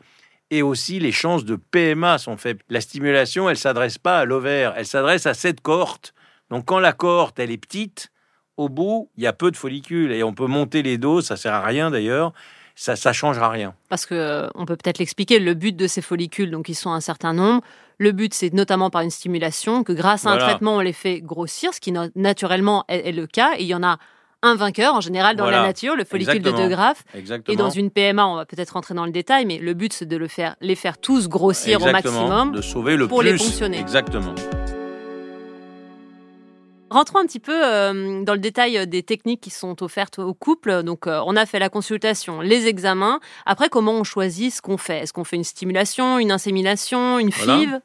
[0.51, 2.63] Et aussi, les chances de PMA sont faibles.
[2.69, 6.15] La stimulation, elle ne s'adresse pas à l'ovaire, elle s'adresse à cette cohorte.
[6.51, 8.11] Donc, quand la cohorte, elle est petite,
[8.57, 11.37] au bout, il y a peu de follicules et on peut monter les doses, ça
[11.37, 12.33] sert à rien d'ailleurs
[12.79, 13.75] ça ne changera rien.
[13.89, 16.93] Parce que euh, on peut peut-être l'expliquer, le but de ces follicules, donc ils sont
[16.93, 17.63] un certain nombre,
[17.99, 21.21] le but c'est notamment par une stimulation, que grâce à un traitement on les fait
[21.21, 23.99] grossir, ce qui naturellement est, le cas, et il y en a
[24.42, 27.05] un vainqueur en général dans la nature, le follicule de De Graaf.
[27.48, 30.07] Et dans une PMA, on va peut-être rentrer dans le détail, mais le but c'est
[30.07, 33.79] de le faire, les faire tous grossir au maximum de sauver le pour les fonctionner.
[33.79, 34.35] Exactement.
[36.90, 40.33] Rentrons un petit peu euh, dans le détail euh, des techniques qui sont offertes au
[40.33, 40.83] couple.
[40.83, 43.20] Donc, euh, on a fait la consultation, les examens.
[43.44, 45.01] Après, comment on choisit ce qu'on fait?
[45.01, 47.81] Est-ce qu'on fait une stimulation, une insémination, une FIV?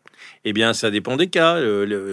[0.46, 1.60] Eh bien, ça dépend des cas.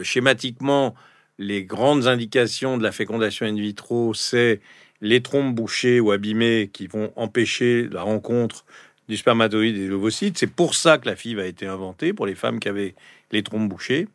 [0.03, 0.94] schématiquement,
[1.40, 4.61] les grandes indications de la fécondation in vitro, c'est
[5.00, 8.66] les trompes bouchées ou abîmées qui vont empêcher la rencontre
[9.09, 10.37] du spermatozoïde et de l'ovocyte.
[10.37, 12.94] C'est pour ça que la FIV a été inventée, pour les femmes qui avaient
[13.33, 14.07] les trompes bouchées.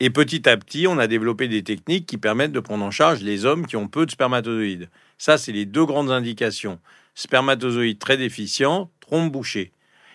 [0.00, 3.20] Et petit à petit, on a développé des techniques qui permettent de prendre en charge
[3.20, 4.88] les hommes qui ont peu de spermatozoïdes.
[5.18, 6.80] Ça, c'est les deux grandes indications.
[7.14, 9.72] Spermatozoïdes très déficients, trompe bouchée.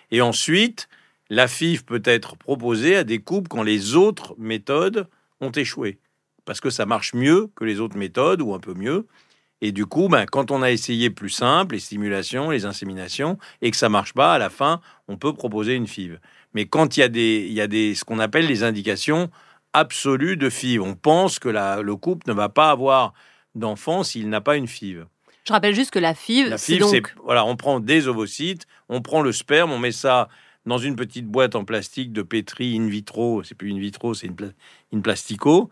[0.10, 0.90] Et ensuite,
[1.30, 5.08] la FIV peut être proposée à des couples quand les autres méthodes
[5.40, 6.00] ont échoué.
[6.48, 9.06] Parce que ça marche mieux que les autres méthodes, ou un peu mieux.
[9.62, 13.70] Et du coup, ben, quand on a essayé plus simple, les stimulations, les inséminations, et
[13.70, 16.20] que ça marche pas, à la fin, on peut proposer une FIV.
[16.56, 19.30] Mais quand il y a des, il y a des, ce qu'on appelle les indications
[19.74, 20.82] absolue de FIV.
[20.82, 23.14] On pense que le couple ne va pas avoir
[23.56, 25.06] d'enfant s'il n'a pas une FIV.
[25.46, 29.02] Je rappelle juste que la FIV, la FIV, c'est voilà, on prend des ovocytes, on
[29.02, 30.28] prend le sperme, on met ça
[30.66, 34.30] dans une petite boîte en plastique de pétri in vitro, c'est plus in vitro, c'est
[34.92, 35.70] une, plastico,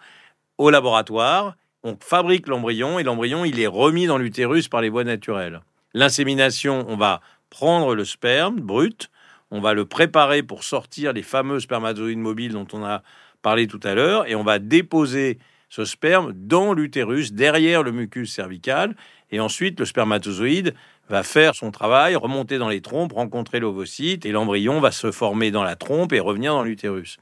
[0.57, 1.55] au laboratoire.
[1.83, 5.61] On fabrique l'embryon et l'embryon, il est remis dans l'utérus par les voies naturelles.
[5.93, 9.09] L'insémination, on va prendre le sperme brut,
[9.51, 13.03] on va le préparer pour sortir les fameux spermatozoïdes mobiles dont on a
[13.41, 15.37] parlé tout à l'heure, et on va déposer
[15.69, 18.95] ce sperme dans l'utérus, derrière le mucus cervical,
[19.31, 20.73] et ensuite le spermatozoïde
[21.09, 25.51] va faire son travail, remonter dans les trompes, rencontrer l'ovocyte, et l'embryon va se former
[25.51, 27.17] dans la trompe et revenir dans l'utérus.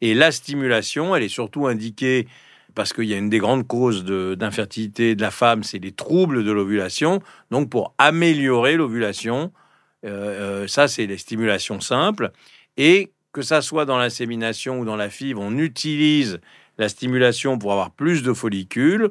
[0.00, 2.26] Et la stimulation, elle est surtout indiquée
[2.76, 6.44] parce qu'il y a une des grandes causes d'infertilité de, la femme, c'est les troubles
[6.44, 7.20] de l'ovulation.
[7.50, 9.50] Donc pour améliorer l'ovulation,
[10.04, 12.30] euh, euh, ça c'est les stimulations simples.
[12.76, 16.38] Et que ça soit dans l'insémination ou dans la fibre, on utilise
[16.76, 19.10] la stimulation pour avoir plus de follicules.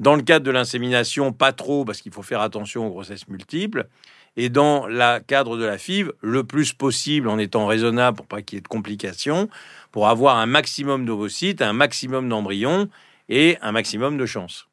[0.00, 3.88] Dans le cadre de l'insémination, pas trop, parce qu'il faut faire attention aux grossesses multiples.
[4.36, 8.42] Et dans le cadre de la FIV, le plus possible en étant raisonnable pour pas
[8.42, 9.48] qu'il y ait de complications,
[9.90, 12.88] pour avoir un maximum d'ovocytes, un maximum d'embryons
[13.28, 14.68] et un maximum de chances.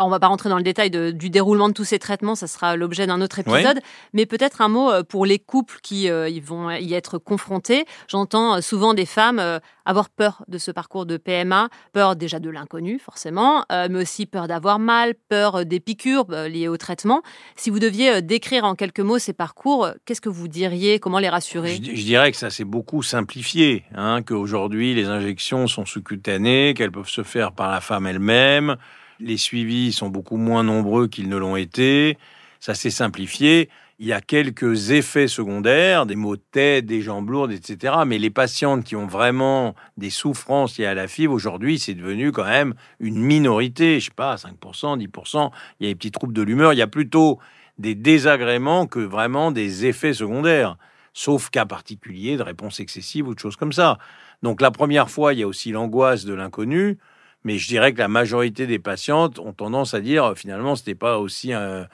[0.00, 2.46] On on va pas rentrer dans le détail du déroulement de tous ces traitements, ça
[2.46, 3.78] sera l'objet d'un autre épisode.
[4.14, 7.84] Mais peut-être un mot euh, pour les couples qui euh, vont y être confrontés.
[8.08, 12.48] J'entends euh, souvent des femmes avoir peur de ce parcours de PMA, peur déjà de
[12.48, 17.22] l'inconnu forcément, mais aussi peur d'avoir mal, peur des piqûres liées au traitement.
[17.56, 21.30] Si vous deviez décrire en quelques mots ces parcours, qu'est-ce que vous diriez Comment les
[21.30, 21.76] rassurer?
[21.76, 27.08] Je, dirais que ça s'est beaucoup simplifié, hein, qu'aujourd'hui les injections sont sous-cutanées, qu'elles peuvent
[27.08, 28.76] se faire par la femme elle-même
[29.20, 32.18] les suivis sont beaucoup moins nombreux qu'ils ne l'ont été.
[32.60, 33.68] Ça s'est simplifié.
[34.00, 37.94] il y a quelques effets secondaires, des maux de tête, des jambes lourdes, etc.
[38.06, 42.30] Mais les patientes qui ont vraiment des souffrances liées à la fibre, aujourd'hui, c'est devenu
[42.30, 43.98] quand même une minorité.
[43.98, 45.50] Je sais pas, 5%, 10%.
[45.80, 46.72] Il y a des petits troubles de l'humeur.
[46.72, 47.40] Il y a plutôt
[47.78, 50.76] des désagréments que vraiment des effets secondaires.
[51.12, 53.98] Sauf cas particulier de réponse excessive ou de choses comme ça.
[54.42, 56.98] Donc la première fois, il y a aussi l'angoisse de l'inconnu.
[57.44, 60.94] Mais je dirais que la majorité des patientes ont tendance à dire finalement, ce n'était
[60.94, 61.84] pas aussi euh,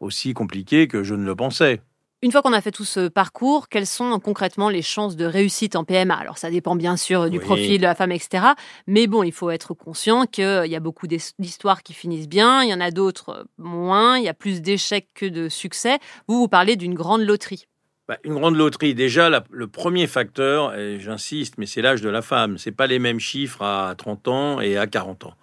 [0.00, 1.80] aussi compliqué que je ne le pensais.
[2.22, 5.76] Une fois qu'on a fait tout ce parcours, quelles sont concrètement les chances de réussite
[5.76, 8.46] en PMA Alors ça dépend bien sûr du profil de la femme, etc.
[8.86, 12.70] Mais bon, il faut être conscient qu'il y a beaucoup d'histoires qui finissent bien, il
[12.70, 15.98] y en a d'autres moins, il y a plus d'échecs que de succès.
[16.26, 17.66] Vous, vous parlez d'une grande loterie.
[18.06, 22.58] Bah, une grande loterie, déjà, le premier facteur, j'insiste, mais c'est l'âge de la femme.
[22.58, 25.34] C'est pas les mêmes chiffres à 30 ans et à 40 ans.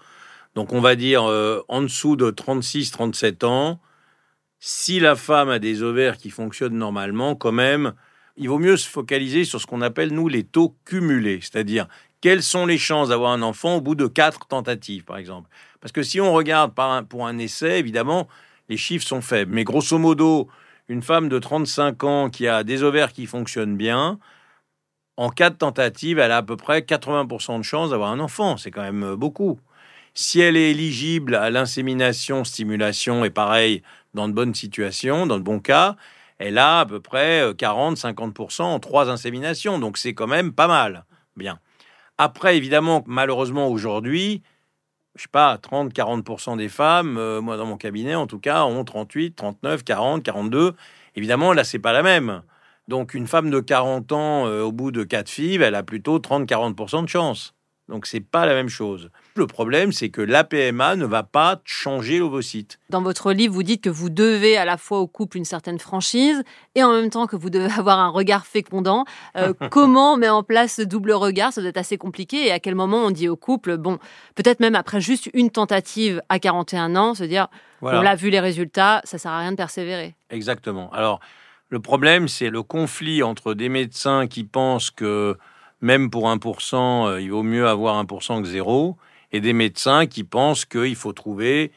[0.55, 3.79] Donc on va dire euh, en dessous de 36-37 ans,
[4.59, 7.93] si la femme a des ovaires qui fonctionnent normalement, quand même,
[8.37, 11.87] il vaut mieux se focaliser sur ce qu'on appelle, nous, les taux cumulés, c'est-à-dire
[12.19, 15.49] quelles sont les chances d'avoir un enfant au bout de quatre tentatives, par exemple?
[15.79, 16.73] Parce que si on regarde
[17.09, 18.27] pour un essai, évidemment,
[18.69, 19.51] les chiffres sont faibles.
[19.53, 20.47] Mais grosso modo,
[20.91, 24.19] une femme de 35 ans qui a des ovaires qui fonctionnent bien,
[25.15, 28.57] en quatre tentatives, elle a à peu près 80% de chances d'avoir un enfant.
[28.57, 29.57] C'est quand même beaucoup.
[30.13, 35.43] Si elle est éligible à l'insémination, stimulation, et pareil, dans de bonnes situations, dans de
[35.43, 35.95] bons cas,
[36.39, 39.79] elle a à peu près 40-50% euh, en trois inséminations.
[39.79, 41.05] Donc c'est quand même pas mal.
[41.37, 41.59] Bien.
[42.17, 44.43] Après, évidemment, malheureusement aujourd'hui,
[45.15, 48.83] je sais pas, 30-40% des femmes, euh, moi dans mon cabinet en tout cas, ont
[48.83, 50.73] 38, 39, 40, 42.
[51.15, 52.41] Évidemment, là, c'est pas la même.
[52.87, 56.19] Donc une femme de 40 ans, euh, au bout de quatre filles, elle a plutôt
[56.19, 57.53] 30-40% de chance.
[57.91, 59.09] Donc c'est pas la même chose.
[59.35, 62.79] Le problème, c'est que l'APMA ne va pas changer l'ovocyte.
[62.89, 65.77] Dans votre livre, vous dites que vous devez à la fois au couple une certaine
[65.77, 66.41] franchise
[66.75, 69.03] et en même temps que vous devez avoir un regard fécondant.
[69.35, 71.51] Euh, comment on met en place ce double regard?
[71.51, 72.47] Ça doit être assez compliqué.
[72.47, 73.99] Et à quel moment on dit au couple, bon,
[74.35, 77.49] peut-être même après juste une tentative à 41 ans, se dire,
[77.81, 80.15] on l'a vu les résultats, ça sert à rien de persévérer.
[80.29, 80.89] Exactement.
[80.93, 81.19] Alors,
[81.67, 85.37] le problème, c'est le conflit entre des médecins qui pensent que
[85.81, 88.97] même pour 1%, euh, il vaut mieux avoir 1% que zéro,
[89.31, 91.71] et des médecins qui pensent qu'il faut trouver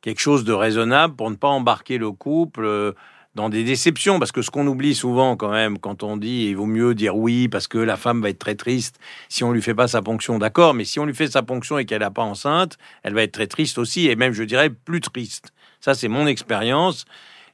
[0.00, 2.92] quelque chose de raisonnable pour ne pas embarquer le couple euh,
[3.34, 6.56] dans des déceptions, parce que ce qu'on oublie souvent quand même quand on dit il
[6.56, 8.98] vaut mieux dire oui parce que la femme va être très triste
[9.28, 11.78] si on lui fait pas sa ponction, d'accord, mais si on lui fait sa ponction
[11.78, 14.70] et qu'elle n'est pas enceinte, elle va être très triste aussi, et même je dirais
[14.70, 15.52] plus triste.
[15.80, 17.04] Ça c'est mon expérience.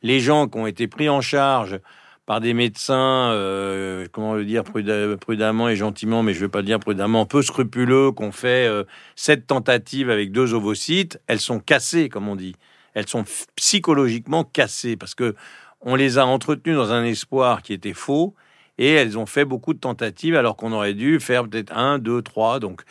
[0.03, 1.81] Les gens qui ont été pris en charge
[2.27, 6.63] par des médecins, euh, comment le dire prudemment et gentiment, mais je ne vais pas
[6.63, 8.85] dire prudemment, peu scrupuleux, qu'on fait euh,
[9.15, 12.57] sept tentatives avec deux ovocytes, elles sont cassées, comme on dit.
[12.95, 13.25] Elles sont
[13.57, 15.35] psychologiquement cassées parce que
[15.81, 18.35] on les a entretenues dans un espoir qui était faux
[18.79, 22.23] et elles ont fait beaucoup de tentatives alors qu'on aurait dû faire peut-être un, deux,
[22.23, 22.59] trois.
[22.59, 22.83] Donc,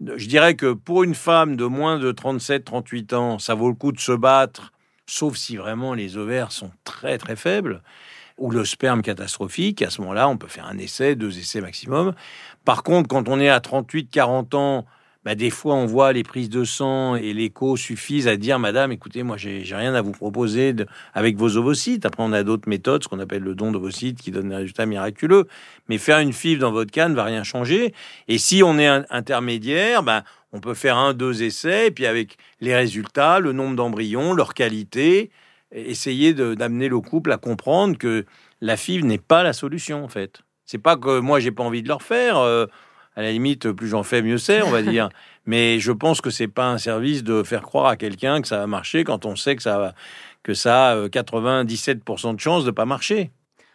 [0.00, 3.74] je dirais que pour une femme de moins de 37, 38 ans, ça vaut le
[3.74, 4.72] coup de se battre,
[5.06, 7.82] sauf si vraiment les ovaires sont très, très faibles
[8.38, 9.82] ou le sperme catastrophique.
[9.82, 12.14] À ce moment-là, on peut faire un essai, deux essais maximum.
[12.64, 14.84] Par contre, quand on est à 38, 40 ans,
[15.24, 18.92] bah, des fois, on voit les prises de sang et l'écho suffisent à dire, Madame,
[18.92, 20.74] écoutez, moi, j'ai rien à vous proposer
[21.14, 22.04] avec vos ovocytes.
[22.04, 24.84] Après, on a d'autres méthodes, ce qu'on appelle le don d'ovocytes, qui donne des résultats
[24.84, 25.48] miraculeux.
[25.88, 27.94] Mais faire une fibre dans votre canne ne va rien changer.
[28.28, 32.36] Et si on est intermédiaire, bah, on peut faire un, deux essais, et puis avec
[32.60, 35.30] les résultats, le nombre d'embryons, leur qualité,
[35.72, 38.24] essayer d'amener le couple à comprendre que
[38.60, 40.40] la FIV n'est pas la solution en fait.
[40.64, 42.38] C'est pas que moi j'ai pas envie de leur faire.
[42.38, 42.66] Euh,
[43.16, 45.08] à la limite, plus j'en fais, mieux c'est, on va dire.
[45.46, 48.58] Mais je pense que c'est pas un service de faire croire à quelqu'un que ça
[48.58, 49.94] va marcher quand on sait que ça,
[50.42, 53.30] que ça a 97% euh, de chances de pas marcher.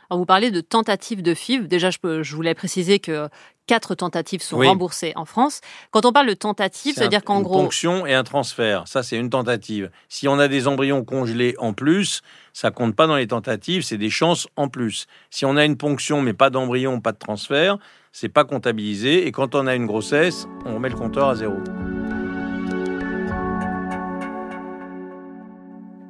[0.10, 1.68] Alors vous parlez de tentatives de FIV.
[1.68, 3.30] Déjà, je, je voulais préciser que
[3.70, 5.62] quatre tentatives sont remboursées en France.
[5.92, 7.60] Quand on parle de tentative, ça veut dire qu'en gros...
[7.60, 9.92] Une ponction et un transfert, ça c'est une tentative.
[10.08, 14.00] Si on a des embryons congelés en plus, ça compte pas dans les tentatives, c'est
[14.00, 15.06] des chances en plus.
[15.30, 17.78] Si on a une ponction mais pas d'embryon, pas de transfert,
[18.12, 19.28] c'est pas comptabilisé.
[19.28, 21.58] Et quand on a une grossesse, on remet le compteur à zéro.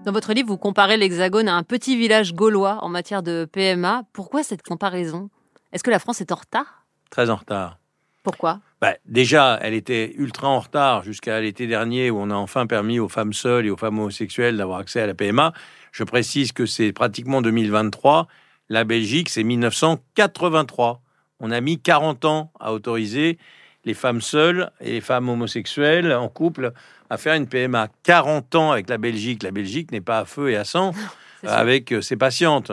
[0.05, 4.03] Dans votre livre, vous comparez l'Hexagone à un petit village gaulois en matière de PMA.
[4.13, 5.29] Pourquoi cette comparaison?
[5.73, 6.78] Est-ce que la France est en retard?
[7.09, 7.77] Très en retard.
[8.23, 8.59] Pourquoi?
[8.81, 12.99] Bah, Déjà, elle était ultra en retard jusqu'à l'été dernier où on a enfin permis
[12.99, 15.53] aux femmes seules et aux femmes homosexuelles d'avoir accès à la PMA.
[15.91, 18.27] Je précise que c'est pratiquement 2023.
[18.69, 21.01] La Belgique, c'est 1983.
[21.39, 23.37] On a mis 40 ans à autoriser
[23.85, 26.73] les femmes seules et les femmes homosexuelles en couple
[27.09, 27.87] à faire une PMA.
[28.03, 29.41] 40 ans avec la Belgique.
[29.43, 30.93] La Belgique n'est pas à feu et à sang.
[31.43, 32.71] avec ses patientes.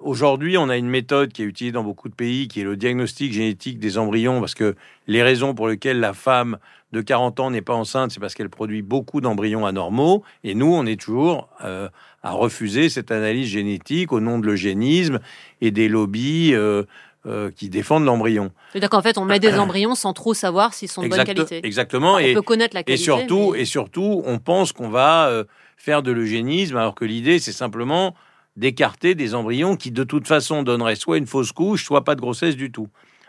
[0.00, 2.76] Aujourd'hui, on a une méthode qui est utilisée dans beaucoup de pays, qui est le
[2.76, 4.76] diagnostic génétique des embryons, parce que
[5.08, 6.58] les raisons pour lesquelles la femme
[6.92, 10.22] de 40 ans n'est pas enceinte, c'est parce qu'elle produit beaucoup d'embryons anormaux.
[10.44, 11.88] Et nous, on est toujours euh,
[12.22, 15.18] à refuser cette analyse génétique au nom de l'eugénisme
[15.60, 16.84] et des lobbies euh,
[17.26, 18.52] euh, qui défendent l'embryon.
[18.70, 21.60] C'est-à-dire qu'en fait, on met des embryons sans trop savoir s'ils sont de bonne qualité.
[21.66, 22.14] Exactement.
[22.14, 23.02] on peut connaître la qualité.
[23.02, 25.44] Et surtout, et surtout on pense qu'on va
[25.76, 28.14] faire de l'eugénisme, alors que l'idée, c'est simplement
[28.58, 32.20] d'écarter des embryons qui de toute façon donneraient soit une fausse couche, soit pas de
[32.20, 32.88] grossesse du tout.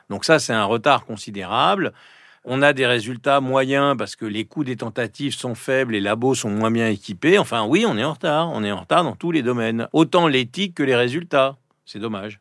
[0.10, 1.94] Donc ça, c'est un retard considérable.
[2.46, 6.34] On a des résultats moyens parce que les coûts des tentatives sont faibles, les labos
[6.34, 7.38] sont moins bien équipés.
[7.38, 8.50] Enfin oui, on est en retard.
[8.52, 9.88] On est en retard dans tous les domaines.
[9.94, 11.58] Autant l'éthique que les résultats.
[11.86, 12.40] C'est dommage.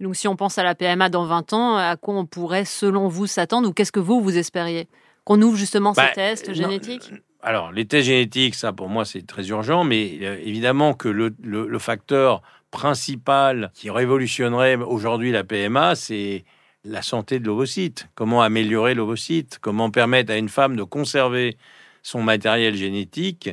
[0.00, 3.08] Donc si on pense à la PMA dans 20 ans, à quoi on pourrait selon
[3.08, 4.88] vous s'attendre ou qu'est-ce que vous, vous espériez?
[5.24, 7.12] Qu'on ouvre justement ces bah, tests génétiques?
[7.46, 11.78] Alors, les tests génétiques, ça pour moi c'est très urgent, mais euh, évidemment que le,
[11.78, 16.44] facteur principal qui révolutionnerait aujourd'hui la PMA, c'est
[16.82, 18.08] la santé de l'ovocyte.
[18.16, 19.60] Comment améliorer l'ovocyte?
[19.60, 21.56] Comment permettre à une femme de conserver
[22.02, 23.50] son matériel génétique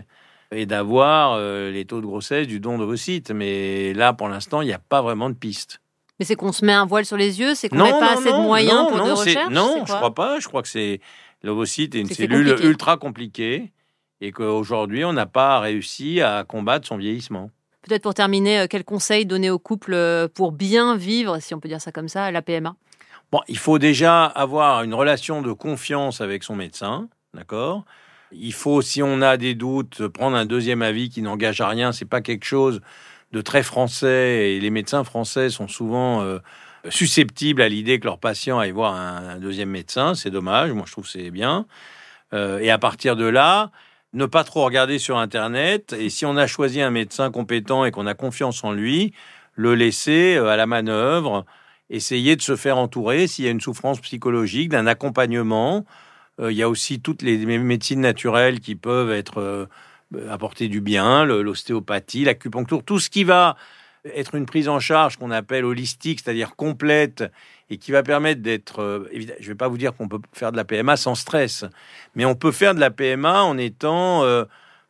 [0.51, 3.29] et d'avoir euh, les taux de grossesse du don d'ovocytes.
[3.29, 5.81] Mais là, pour l'instant, il n'y a pas vraiment de piste.
[6.19, 8.31] Mais c'est qu'on se met un voile sur les yeux, c'est qu'on n'a pas assez
[8.31, 10.39] de moyens pour de recherche Non, je crois pas.
[10.39, 10.99] Je crois que c'est
[11.43, 13.71] l'ovocyte est une cellule ultra compliquée
[14.23, 17.51] et qu'aujourd'hui, on n'a pas réussi à combattre son vieillissement.
[17.81, 21.59] Peut-être pour terminer, euh, quel conseil donner au couple euh, pour bien vivre, si on
[21.59, 22.73] peut dire ça comme ça, la PMA
[23.33, 27.83] Bon, il faut déjà avoir une relation de confiance avec son médecin, d'accord?
[28.31, 31.91] Il faut, si on a des doutes, prendre un deuxième avis qui n'engage à rien.
[31.91, 32.79] C'est pas quelque chose
[33.33, 36.39] de très français et les médecins français sont souvent euh,
[36.87, 40.15] susceptibles à l'idée que leurs patients aillent voir un, deuxième médecin.
[40.15, 40.71] C'est dommage.
[40.71, 41.65] Moi, je trouve c'est bien.
[42.31, 43.71] et à partir de là,
[44.13, 45.93] ne pas trop regarder sur Internet.
[45.97, 49.13] Et si on a choisi un médecin compétent et qu'on a confiance en lui,
[49.55, 51.45] le laisser euh, à la manœuvre,
[51.89, 55.85] essayer de se faire entourer s'il y a une souffrance psychologique, d'un accompagnement.
[56.39, 59.65] Euh, il y a aussi toutes les médecines naturelles qui peuvent être euh,
[60.29, 63.55] apporter du bien, l'ostéopathie, l'acupuncture, tout ce qui va
[64.05, 67.23] être une prise en charge qu'on appelle holistique, c'est-à-dire complète,
[67.69, 68.81] et qui va permettre d'être...
[68.81, 71.65] Euh, je ne vais pas vous dire qu'on peut faire de la PMA sans stress,
[72.15, 74.23] mais on peut faire de la PMA en étant...
[74.23, 74.45] Euh,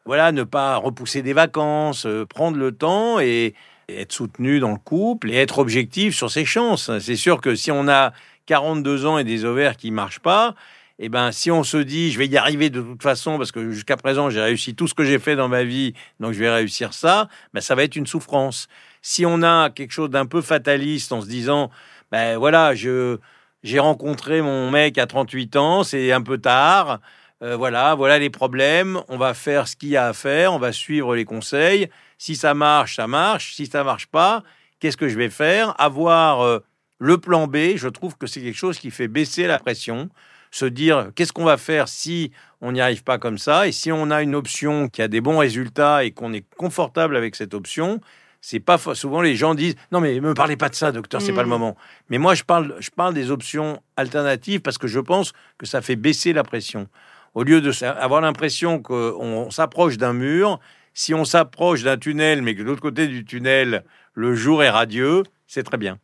[0.06, 3.54] voilà, ne pas repousser des vacances, euh, prendre le temps et,
[3.90, 6.90] être soutenu dans le couple et être objectif sur ses chances.
[7.00, 8.14] C'est sûr que si on a
[8.46, 10.56] 42 ans et des ovaires qui marchent pas,
[11.00, 13.72] eh ben, si on se dit, je vais y arriver de toute façon, parce que
[13.72, 16.50] jusqu'à présent, j'ai réussi tout ce que j'ai fait dans ma vie, donc je vais
[16.50, 18.68] réussir ça, ben, ça va être une souffrance.
[19.04, 21.70] Si on a quelque chose d'un peu fataliste en se disant,
[22.12, 23.20] ben voilà, je,
[23.62, 27.00] j'ai rencontré mon mec à 38 ans, c'est un peu tard,
[27.44, 30.60] euh, voilà, voilà les problèmes, on va faire ce qu'il y a à faire, on
[30.60, 31.90] va suivre les conseils.
[32.18, 33.54] Si ça marche, ça marche.
[33.54, 34.44] Si ça marche pas,
[34.80, 35.76] qu'est-ce que je vais faire?
[35.80, 36.60] Avoir euh,
[36.98, 40.10] le plan B, je trouve que c'est quelque chose qui fait baisser la pression
[40.52, 43.68] se dire qu'est-ce qu'on va faire si on n'y arrive pas comme ça?
[43.68, 47.18] Et si on a une option qui a des bons résultats et qu'on est confortable
[47.18, 48.00] avec cette option,
[48.46, 51.32] c'est pas souvent les gens disent non mais me parlez pas de ça docteur c'est
[51.32, 51.50] pas le mmh.
[51.50, 51.78] moment.
[52.10, 55.82] Mais moi je parle je parle des options alternatives parce que je pense que ça
[55.82, 56.90] fait baisser la pression.
[57.36, 60.60] Au lieu de avoir l'impression qu'on s'approche d'un mur
[60.94, 64.70] si on s'approche d'un tunnel mais que de l'autre côté du tunnel le jour est
[64.70, 65.98] radieux c'est très bien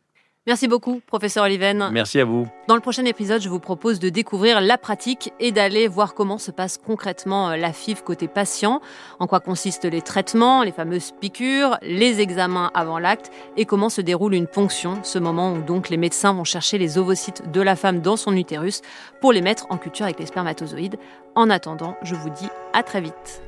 [0.50, 1.90] Merci beaucoup, professeur Oliven.
[1.92, 2.44] Merci à vous.
[2.66, 6.38] Dans le prochain épisode, je vous propose de découvrir la pratique et d'aller voir comment
[6.38, 8.80] se passe concrètement euh, la FIV côté patient,
[9.20, 14.00] en quoi consistent les traitements, les fameuses piqûres, les examens avant l'acte et comment se
[14.00, 17.76] déroule une ponction, ce moment où donc les médecins vont chercher les ovocytes de la
[17.76, 18.82] femme dans son utérus
[19.20, 20.98] pour les mettre en culture avec les spermatozoïdes.
[21.36, 23.40] En attendant, je vous dis à très vite.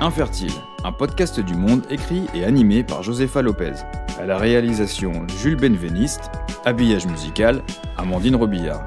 [0.00, 0.52] Infertile,
[0.84, 3.72] un podcast du monde écrit et animé par Josefa Lopez.
[4.18, 6.30] À la réalisation Jules Benveniste,
[6.64, 7.62] habillage musical
[7.98, 8.86] Amandine Robillard.